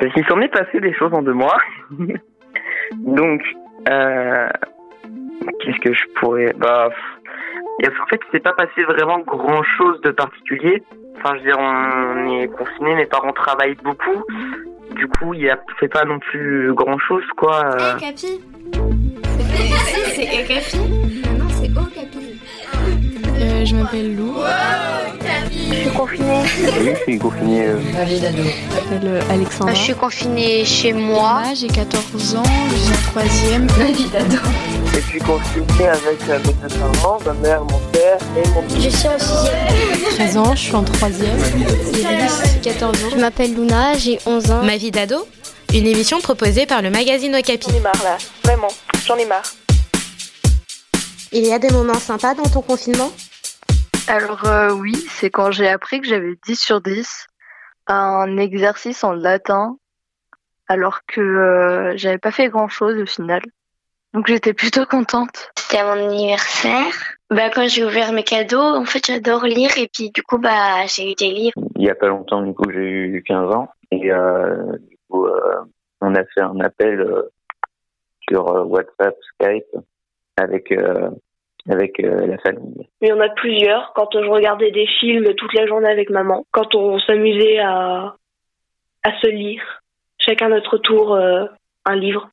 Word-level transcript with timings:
Parce 0.00 0.12
qu'il 0.14 0.24
s'en 0.26 0.40
est 0.40 0.48
passé 0.48 0.80
des 0.80 0.94
choses 0.94 1.12
en 1.12 1.22
deux 1.22 1.32
mois. 1.34 1.58
Donc, 2.96 3.42
euh, 3.88 4.48
qu'est-ce 5.60 5.80
que 5.80 5.92
je 5.92 6.04
pourrais... 6.20 6.52
Bah, 6.56 6.88
en 7.80 8.06
fait, 8.06 8.20
il 8.28 8.30
s'est 8.32 8.40
pas 8.40 8.52
passé 8.54 8.82
vraiment 8.84 9.18
grand-chose 9.20 10.00
de 10.02 10.10
particulier. 10.10 10.82
Enfin, 11.16 11.34
je 11.34 11.38
veux 11.40 11.46
dire, 11.46 11.58
on 11.58 12.40
est 12.40 12.48
confiné, 12.48 12.94
mes 12.94 13.06
parents 13.06 13.32
travaillent 13.32 13.76
beaucoup. 13.82 14.24
Du 14.96 15.06
coup, 15.08 15.34
il 15.34 15.48
a 15.50 15.58
fait 15.78 15.88
pas 15.88 16.04
non 16.04 16.18
plus 16.18 16.72
grand-chose, 16.74 17.24
quoi. 17.36 17.64
euh. 17.66 17.94
Hey, 17.94 18.00
Capi 18.00 18.40
Si, 19.46 20.04
c'est 20.14 20.46
Capi 20.46 20.78
Non, 21.38 21.48
c'est 21.50 21.70
Oh, 21.76 21.86
Capi. 21.94 22.40
Euh, 23.40 23.64
je 23.64 23.76
m'appelle 23.76 24.16
Lou. 24.16 24.34
Je 25.70 25.74
suis 25.74 25.90
confinée. 25.90 26.42
Oui, 26.80 26.90
je 26.96 27.02
suis 27.02 27.18
confiné. 27.18 27.62
euh, 27.66 27.78
Je 27.80 28.74
m'appelle 28.74 29.00
euh, 29.04 29.20
Alexandra. 29.30 29.74
Je 29.74 29.80
suis 29.80 29.94
confinée 29.94 30.64
chez 30.64 30.92
moi. 30.92 31.42
J'ai 31.54 31.66
14 31.68 32.36
ans, 32.36 32.42
je 32.70 32.76
suis 32.76 32.92
en 32.92 33.10
troisième. 33.10 33.66
Je 34.94 35.00
suis 35.00 35.18
confiné 35.20 35.88
avec 35.88 36.18
euh, 36.28 36.38
mes 36.46 36.52
deux 36.68 36.74
parents, 37.02 37.18
ma 37.26 37.32
mère, 37.34 37.60
mon 37.64 37.78
père 37.92 38.18
et 38.36 38.48
mon 38.48 38.62
Je 38.80 38.88
suis 38.88 39.08
en 39.08 39.18
sixième. 39.18 40.14
13 40.16 40.36
ans, 40.38 40.54
je 40.54 40.60
suis 40.60 40.74
en 40.74 40.82
troisième. 40.84 41.38
Iris, 41.94 42.40
14 42.62 43.04
ans. 43.04 43.08
Je 43.12 43.20
m'appelle 43.20 43.54
Luna, 43.54 43.94
j'ai 43.98 44.18
11 44.26 44.50
ans. 44.50 44.62
Ma 44.64 44.76
vie 44.76 44.90
d'ado 44.90 45.26
Une 45.74 45.86
émission 45.86 46.20
proposée 46.20 46.66
par 46.66 46.82
le 46.82 46.90
magazine 46.90 47.34
Okapi. 47.36 47.68
J'en 47.70 47.76
ai 47.76 47.80
marre 47.80 48.02
là, 48.04 48.16
vraiment, 48.44 48.68
j'en 49.06 49.16
ai 49.16 49.26
marre. 49.26 49.42
Il 51.30 51.44
y 51.46 51.52
a 51.52 51.58
des 51.58 51.68
moments 51.70 51.98
sympas 52.00 52.34
dans 52.34 52.44
ton 52.48 52.62
confinement? 52.62 53.10
Alors 54.08 54.46
euh, 54.46 54.72
oui, 54.72 54.94
c'est 54.94 55.30
quand 55.30 55.50
j'ai 55.50 55.68
appris 55.68 56.00
que 56.00 56.06
j'avais 56.06 56.34
10 56.46 56.56
sur 56.56 56.80
10 56.80 57.26
un 57.88 58.36
exercice 58.38 59.04
en 59.04 59.12
latin 59.12 59.76
alors 60.66 61.00
que 61.06 61.20
euh, 61.20 61.92
j'avais 61.96 62.18
pas 62.18 62.30
fait 62.30 62.48
grand 62.48 62.68
chose 62.68 62.98
au 62.98 63.06
final. 63.06 63.42
Donc 64.14 64.26
j'étais 64.26 64.54
plutôt 64.54 64.86
contente. 64.86 65.50
C'était 65.56 65.78
à 65.78 65.94
mon 65.94 66.08
anniversaire. 66.08 66.86
Bah, 67.30 67.50
quand 67.50 67.68
j'ai 67.68 67.84
ouvert 67.84 68.12
mes 68.12 68.22
cadeaux, 68.24 68.58
en 68.58 68.86
fait, 68.86 69.04
j'adore 69.06 69.44
lire 69.44 69.76
et 69.76 69.88
puis 69.92 70.10
du 70.10 70.22
coup, 70.22 70.38
bah, 70.38 70.86
j'ai 70.86 71.12
eu 71.12 71.14
des 71.14 71.30
livres. 71.30 71.60
Il 71.76 71.84
y 71.84 71.90
a 71.90 71.94
pas 71.94 72.08
longtemps, 72.08 72.40
du 72.40 72.54
coup, 72.54 72.70
j'ai 72.70 72.80
eu 72.80 73.22
15 73.22 73.54
ans. 73.54 73.68
Et 73.90 74.10
euh, 74.10 74.78
du 74.88 74.96
coup, 75.08 75.26
euh, 75.26 75.56
on 76.00 76.14
a 76.14 76.24
fait 76.24 76.40
un 76.40 76.58
appel 76.60 77.00
euh, 77.00 77.30
sur 78.28 78.48
euh, 78.48 78.64
WhatsApp, 78.64 79.14
Skype, 79.34 79.76
avec, 80.38 80.72
euh, 80.72 81.10
avec 81.68 82.00
euh, 82.00 82.26
la 82.26 82.38
famille. 82.38 82.88
Il 83.00 83.08
y 83.08 83.12
en 83.12 83.20
a 83.20 83.28
plusieurs. 83.28 83.92
Quand 83.94 84.08
je 84.12 84.28
regardais 84.28 84.70
des 84.70 84.86
films 85.00 85.34
toute 85.34 85.54
la 85.54 85.66
journée 85.66 85.88
avec 85.90 86.10
maman, 86.10 86.44
quand 86.50 86.74
on 86.74 86.98
s'amusait 87.00 87.58
à, 87.58 88.14
à 89.02 89.18
se 89.20 89.28
lire, 89.28 89.82
chacun 90.18 90.46
à 90.46 90.50
notre 90.50 90.78
tour 90.78 91.14
euh, 91.14 91.44
un 91.84 91.96
livre. 91.96 92.30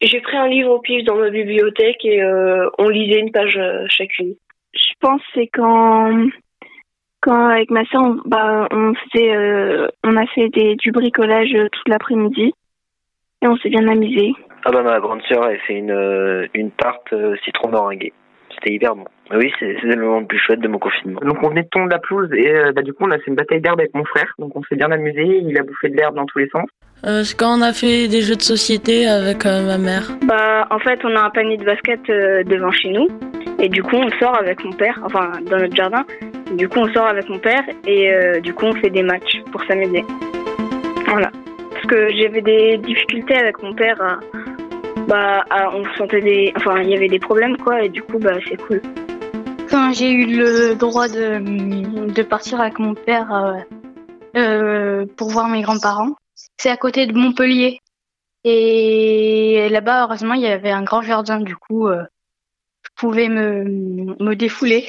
J'ai 0.00 0.20
pris 0.20 0.36
un 0.36 0.48
livre 0.48 0.70
au 0.70 0.80
pif 0.80 1.04
dans 1.04 1.16
ma 1.16 1.30
bibliothèque 1.30 2.04
et 2.04 2.22
euh, 2.22 2.68
on 2.78 2.88
lisait 2.88 3.20
une 3.20 3.32
page 3.32 3.56
euh, 3.56 3.86
chacune. 3.88 4.34
Je 4.74 4.92
pense 5.00 5.20
que 5.20 5.26
c'est 5.34 5.46
quand 5.46 6.28
quand 7.22 7.46
avec 7.46 7.70
ma 7.70 7.84
sœur 7.86 8.02
on, 8.02 8.20
bah, 8.26 8.68
on 8.70 8.92
faisait 8.94 9.34
euh, 9.34 9.88
on 10.02 10.16
a 10.16 10.26
fait 10.26 10.48
des, 10.48 10.74
du 10.76 10.90
bricolage 10.90 11.56
toute 11.72 11.88
l'après-midi 11.88 12.52
et 13.40 13.46
on 13.46 13.56
s'est 13.56 13.70
bien 13.70 13.88
amusé. 13.88 14.32
Ah 14.64 14.72
bah 14.72 14.82
ma 14.82 15.00
grande 15.00 15.22
sœur 15.22 15.48
elle 15.48 15.60
fait 15.60 15.74
une 15.74 16.48
une 16.54 16.70
tarte 16.72 17.12
euh, 17.12 17.36
citron 17.44 17.70
meringuée. 17.70 18.12
C'était 18.64 18.76
hyper 18.76 18.94
bon. 18.96 19.04
Oui, 19.34 19.52
c'est 19.60 19.66
le 19.82 19.96
moment 19.96 20.20
le 20.20 20.26
plus 20.26 20.38
chouette 20.38 20.60
de 20.60 20.68
mon 20.68 20.78
confinement. 20.78 21.20
Donc 21.20 21.36
on 21.42 21.48
venait 21.50 21.64
de 21.64 21.68
tomber 21.68 21.90
la 21.90 21.98
pelouse 21.98 22.30
et 22.34 22.48
euh, 22.50 22.72
bah, 22.72 22.80
du 22.82 22.94
coup 22.94 23.04
on 23.04 23.10
a 23.10 23.18
fait 23.18 23.24
une 23.28 23.34
bataille 23.34 23.60
d'herbe 23.60 23.78
avec 23.80 23.94
mon 23.94 24.04
frère. 24.04 24.32
Donc 24.38 24.56
on 24.56 24.62
s'est 24.62 24.76
bien 24.76 24.90
amusé, 24.90 25.22
il 25.22 25.58
a 25.58 25.62
bouffé 25.62 25.90
de 25.90 25.96
l'herbe 25.96 26.14
dans 26.16 26.24
tous 26.24 26.38
les 26.38 26.48
sens. 26.48 26.66
Euh, 27.04 27.22
c'est 27.24 27.36
quand 27.38 27.58
on 27.58 27.60
a 27.60 27.72
fait 27.74 28.08
des 28.08 28.22
jeux 28.22 28.36
de 28.36 28.42
société 28.42 29.06
avec 29.06 29.44
euh, 29.44 29.66
ma 29.66 29.76
mère. 29.76 30.04
Bah 30.26 30.66
en 30.70 30.78
fait 30.78 30.98
on 31.04 31.14
a 31.14 31.24
un 31.24 31.30
panier 31.30 31.58
de 31.58 31.64
basket 31.64 32.00
euh, 32.08 32.42
devant 32.44 32.70
chez 32.70 32.88
nous 32.88 33.06
et 33.58 33.68
du 33.68 33.82
coup 33.82 33.96
on 33.96 34.08
sort 34.18 34.38
avec 34.38 34.64
mon 34.64 34.72
père, 34.72 34.98
enfin 35.04 35.32
dans 35.50 35.58
notre 35.58 35.76
jardin. 35.76 36.04
Du 36.56 36.66
coup 36.68 36.78
on 36.78 36.92
sort 36.94 37.06
avec 37.06 37.28
mon 37.28 37.38
père 37.38 37.62
et 37.86 38.12
euh, 38.14 38.40
du 38.40 38.54
coup 38.54 38.64
on 38.64 38.74
fait 38.76 38.90
des 38.90 39.02
matchs 39.02 39.42
pour 39.52 39.62
s'amuser. 39.64 40.04
Voilà. 41.08 41.30
Parce 41.70 41.86
que 41.86 42.08
j'avais 42.16 42.40
des 42.40 42.78
difficultés 42.78 43.36
avec 43.36 43.62
mon 43.62 43.74
père. 43.74 44.00
à- 44.00 44.20
bah 45.06 45.44
à- 45.50 45.70
on 45.74 45.84
sentait 45.96 46.20
des, 46.20 46.52
enfin 46.56 46.80
il 46.80 46.90
y 46.90 46.96
avait 46.96 47.08
des 47.08 47.18
problèmes 47.18 47.56
quoi 47.56 47.82
et 47.82 47.88
du 47.88 48.02
coup 48.02 48.18
bah 48.18 48.38
c'est 48.48 48.56
cool. 48.56 48.80
Quand 49.70 49.92
j'ai 49.92 50.10
eu 50.12 50.26
le 50.26 50.74
droit 50.74 51.08
de, 51.08 52.10
de 52.12 52.22
partir 52.22 52.60
avec 52.60 52.78
mon 52.78 52.94
père 52.94 53.32
euh, 53.34 53.54
euh, 54.36 55.06
pour 55.16 55.30
voir 55.30 55.48
mes 55.48 55.62
grands-parents, 55.62 56.14
c'est 56.56 56.70
à 56.70 56.76
côté 56.76 57.06
de 57.06 57.12
Montpellier. 57.12 57.80
Et 58.44 59.68
là-bas, 59.70 60.04
heureusement, 60.04 60.34
il 60.34 60.42
y 60.42 60.46
avait 60.46 60.70
un 60.70 60.82
grand 60.82 61.00
jardin. 61.00 61.40
Du 61.40 61.56
coup, 61.56 61.88
euh, 61.88 62.04
je 62.82 62.90
pouvais 62.94 63.28
me, 63.28 63.64
me 64.22 64.34
défouler 64.34 64.86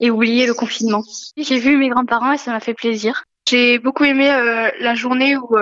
et 0.00 0.10
oublier 0.10 0.46
le 0.46 0.54
confinement. 0.54 1.02
J'ai 1.36 1.58
vu 1.58 1.76
mes 1.76 1.88
grands-parents 1.88 2.32
et 2.32 2.38
ça 2.38 2.50
m'a 2.50 2.60
fait 2.60 2.74
plaisir. 2.74 3.22
J'ai 3.48 3.78
beaucoup 3.78 4.04
aimé 4.04 4.26
la 4.80 4.94
journée 4.96 5.36
où 5.36 5.56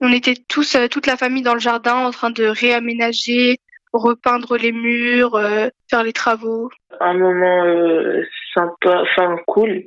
on 0.00 0.12
était 0.12 0.36
tous, 0.48 0.76
euh, 0.76 0.88
toute 0.88 1.06
la 1.06 1.16
famille 1.16 1.42
dans 1.42 1.54
le 1.54 1.60
jardin 1.60 1.94
en 1.94 2.10
train 2.10 2.30
de 2.30 2.44
réaménager, 2.44 3.58
repeindre 3.92 4.56
les 4.56 4.72
murs, 4.72 5.34
euh, 5.34 5.68
faire 5.90 6.02
les 6.02 6.12
travaux. 6.12 6.70
Un 7.00 7.14
moment 7.14 7.64
euh, 7.64 8.22
sympa, 8.54 9.02
enfin 9.02 9.36
cool, 9.46 9.84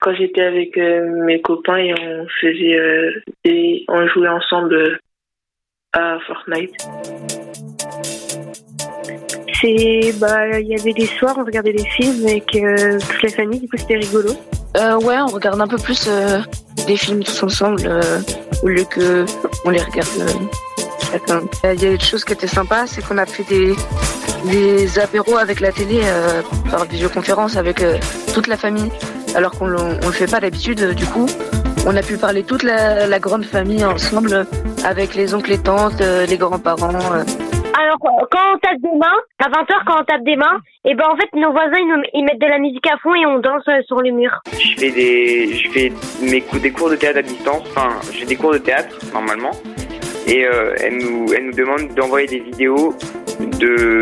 quand 0.00 0.14
j'étais 0.14 0.42
avec 0.42 0.76
euh, 0.78 1.24
mes 1.24 1.40
copains 1.40 1.78
et 1.78 1.94
on 1.94 2.26
faisait 2.40 2.78
euh, 2.78 3.12
des, 3.44 3.84
on 3.88 4.06
jouait 4.08 4.28
ensemble 4.28 4.74
euh, 4.74 4.96
à 5.92 6.18
Fortnite. 6.26 6.74
C'est 9.60 10.18
bah 10.18 10.58
il 10.58 10.68
y 10.68 10.80
avait 10.80 10.94
des 10.94 11.04
soirs 11.04 11.36
on 11.36 11.44
regardait 11.44 11.74
des 11.74 11.86
films 11.90 12.26
avec 12.26 12.56
euh, 12.56 12.98
toute 12.98 13.22
la 13.22 13.28
famille 13.28 13.60
du 13.60 13.68
coup 13.68 13.76
c'était 13.76 13.96
rigolo. 13.96 14.30
Euh, 14.76 14.96
ouais, 15.00 15.18
on 15.20 15.26
regarde 15.26 15.60
un 15.60 15.66
peu 15.66 15.76
plus 15.76 16.08
euh, 16.08 16.38
des 16.86 16.96
films 16.96 17.22
tous 17.22 17.42
ensemble 17.42 17.82
euh, 17.86 18.20
au 18.62 18.68
lieu 18.68 18.84
que 18.84 19.24
on 19.64 19.70
les 19.70 19.80
regarde 19.80 20.08
euh, 20.20 20.28
chacun. 21.10 21.40
Euh, 21.64 21.74
Il 21.74 21.82
y 21.82 21.86
a 21.86 21.90
des 21.90 21.98
choses 21.98 22.24
qui 22.24 22.32
étaient 22.32 22.46
sympas, 22.46 22.86
c'est 22.86 23.02
qu'on 23.02 23.18
a 23.18 23.26
fait 23.26 23.44
des 23.44 24.98
apéros 24.98 25.36
avec 25.36 25.60
la 25.60 25.72
télé 25.72 26.00
par 26.70 26.84
visioconférence 26.84 27.56
avec 27.56 27.84
toute 28.32 28.46
la 28.46 28.56
famille, 28.56 28.90
alors 29.34 29.52
qu'on 29.52 29.74
on 29.74 30.06
le 30.06 30.12
fait 30.12 30.26
pas 30.26 30.40
d'habitude. 30.40 30.94
Du 30.94 31.04
coup, 31.06 31.26
on 31.86 31.94
a 31.96 32.02
pu 32.02 32.16
parler 32.16 32.42
toute 32.42 32.62
la, 32.62 33.06
la 33.06 33.18
grande 33.18 33.44
famille 33.44 33.84
ensemble 33.84 34.46
avec 34.84 35.14
les 35.14 35.34
oncles 35.34 35.52
et 35.52 35.58
tantes, 35.58 36.00
les 36.00 36.38
grands-parents. 36.38 37.22
Euh. 37.70 37.82
Alors, 37.82 37.98
quand 38.00 38.54
on 38.54 38.58
tape 38.58 38.80
des 38.80 38.98
mains, 38.98 39.18
à 39.38 39.48
20h, 39.48 39.84
quand 39.86 40.00
on 40.00 40.04
tape 40.04 40.24
des 40.24 40.36
mains, 40.36 40.60
et 40.84 40.94
ben 40.94 41.04
en 41.08 41.16
fait, 41.16 41.28
nos 41.34 41.52
voisins, 41.52 41.78
ils, 42.14 42.24
mettent 42.24 42.40
de 42.40 42.46
la 42.46 42.58
musique 42.58 42.86
à 42.86 42.96
fond 42.98 43.14
et 43.14 43.26
on 43.26 43.38
danse 43.38 43.66
euh, 43.68 43.82
sur 43.86 44.00
les 44.00 44.12
murs. 44.12 44.40
Je 44.52 44.78
fais 44.78 44.90
des, 44.90 45.54
je 45.54 45.70
fais 45.70 45.92
mes 46.22 46.40
cours, 46.40 46.60
des 46.60 46.70
cours 46.70 46.90
de 46.90 46.96
théâtre 46.96 47.18
à 47.18 47.22
distance. 47.22 47.62
Enfin, 47.70 47.90
j'ai 48.12 48.26
des 48.26 48.36
cours 48.36 48.52
de 48.52 48.58
théâtre 48.58 48.96
normalement, 49.12 49.52
et 50.26 50.46
euh, 50.46 50.74
elle 50.78 50.98
nous, 50.98 51.32
elle 51.32 51.46
nous 51.46 51.54
demande 51.54 51.94
d'envoyer 51.94 52.26
des 52.26 52.40
vidéos 52.40 52.94
de, 53.58 54.00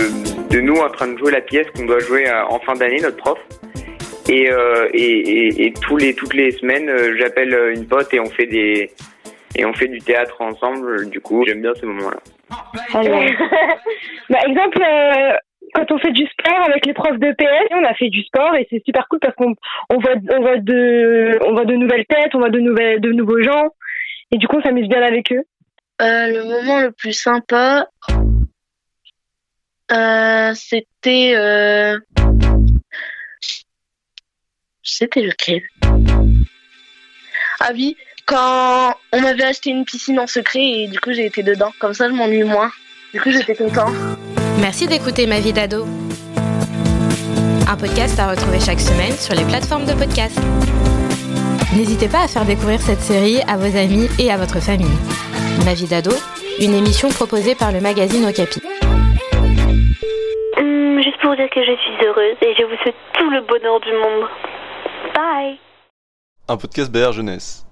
de 0.50 0.60
nous 0.60 0.76
en 0.76 0.90
train 0.90 1.08
de 1.08 1.18
jouer 1.18 1.32
la 1.32 1.40
pièce 1.40 1.66
qu'on 1.76 1.86
doit 1.86 2.00
jouer 2.00 2.28
euh, 2.28 2.44
en 2.46 2.58
fin 2.60 2.74
d'année, 2.74 3.00
notre 3.00 3.16
prof. 3.16 3.38
Et, 4.28 4.50
euh, 4.50 4.88
et, 4.92 5.00
et, 5.00 5.66
et 5.66 5.74
les, 5.98 6.14
toutes 6.14 6.34
les 6.34 6.50
semaines, 6.52 6.90
euh, 6.90 7.16
j'appelle 7.18 7.54
euh, 7.54 7.74
une 7.74 7.86
pote 7.86 8.12
et 8.12 8.20
on 8.20 8.28
fait 8.28 8.46
des, 8.46 8.90
et 9.56 9.64
on 9.64 9.72
fait 9.72 9.88
du 9.88 10.00
théâtre 10.00 10.42
ensemble. 10.42 11.08
Du 11.08 11.20
coup, 11.20 11.44
j'aime 11.46 11.62
bien 11.62 11.72
ce 11.74 11.86
moment-là. 11.86 12.18
Bah, 14.30 14.38
exemple, 14.46 14.82
euh, 14.82 15.32
quand 15.74 15.90
on 15.90 15.98
fait 15.98 16.12
du 16.12 16.26
sport 16.26 16.62
avec 16.66 16.86
les 16.86 16.92
profs 16.92 17.18
de 17.18 17.32
PS, 17.32 17.68
on 17.72 17.84
a 17.84 17.94
fait 17.94 18.10
du 18.10 18.22
sport 18.22 18.54
et 18.56 18.66
c'est 18.70 18.82
super 18.84 19.06
cool 19.08 19.18
parce 19.20 19.34
qu'on 19.34 19.54
on 19.90 19.98
voit, 19.98 20.14
on 20.30 20.40
voit 20.40 20.58
de, 20.58 21.38
on 21.46 21.52
voit 21.52 21.64
de 21.64 21.74
nouvelles 21.74 22.06
têtes, 22.06 22.34
on 22.34 22.38
voit 22.38 22.50
de 22.50 22.60
nouvelles, 22.60 23.00
de 23.00 23.12
nouveaux 23.12 23.42
gens 23.42 23.68
et 24.30 24.36
du 24.36 24.46
coup 24.46 24.56
on 24.58 24.62
s'amuse 24.62 24.88
bien 24.88 25.02
avec 25.02 25.32
eux. 25.32 25.44
Euh, 26.00 26.28
le 26.28 26.44
moment 26.44 26.80
le 26.80 26.92
plus 26.92 27.12
sympa, 27.12 27.88
euh, 29.90 30.52
c'était, 30.54 31.34
euh... 31.34 31.98
c'était 34.82 35.22
lequel? 35.22 35.62
Ah 37.60 37.70
oui, 37.74 37.96
quand 38.28 38.94
on 39.12 39.20
m'avait 39.22 39.44
acheté 39.44 39.70
une 39.70 39.84
piscine 39.84 40.20
en 40.20 40.26
secret 40.26 40.62
et 40.62 40.88
du 40.88 41.00
coup 41.00 41.12
j'ai 41.12 41.24
été 41.26 41.42
dedans. 41.42 41.72
Comme 41.80 41.94
ça, 41.94 42.08
je 42.08 42.14
m'ennuie 42.14 42.44
moins. 42.44 42.70
Du 43.14 43.20
coup, 43.20 43.30
j'étais 43.30 43.54
content. 43.54 43.86
Merci 44.60 44.86
d'écouter 44.86 45.26
Ma 45.26 45.40
vie 45.40 45.52
d'ado. 45.54 45.86
Un 47.66 47.76
podcast 47.76 48.18
à 48.20 48.30
retrouver 48.30 48.60
chaque 48.60 48.80
semaine 48.80 49.12
sur 49.12 49.34
les 49.34 49.44
plateformes 49.44 49.86
de 49.86 49.94
podcast. 49.94 50.38
N'hésitez 51.74 52.08
pas 52.08 52.24
à 52.24 52.28
faire 52.28 52.44
découvrir 52.44 52.80
cette 52.80 53.00
série 53.00 53.40
à 53.48 53.56
vos 53.56 53.76
amis 53.76 54.08
et 54.18 54.30
à 54.30 54.36
votre 54.36 54.60
famille. 54.60 54.98
Ma 55.64 55.74
vie 55.74 55.86
d'ado, 55.86 56.10
une 56.60 56.74
émission 56.74 57.08
proposée 57.08 57.54
par 57.54 57.72
le 57.72 57.80
magazine 57.80 58.26
Okapi. 58.26 58.60
Hum, 60.58 61.00
juste 61.02 61.20
pour 61.22 61.34
dire 61.36 61.48
que 61.50 61.60
je 61.64 61.76
suis 61.76 62.06
heureuse 62.06 62.36
et 62.42 62.54
je 62.58 62.64
vous 62.64 62.76
souhaite 62.82 62.96
tout 63.18 63.30
le 63.30 63.40
bonheur 63.42 63.80
du 63.80 63.92
monde. 63.92 64.28
Bye 65.14 65.58
Un 66.48 66.56
podcast 66.56 66.90
BR 66.92 67.12
Jeunesse. 67.12 67.67